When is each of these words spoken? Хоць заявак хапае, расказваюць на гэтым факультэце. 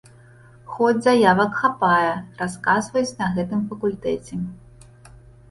Хоць 0.75 1.03
заявак 1.07 1.51
хапае, 1.65 2.13
расказваюць 2.41 3.17
на 3.21 3.29
гэтым 3.37 3.61
факультэце. 3.75 4.35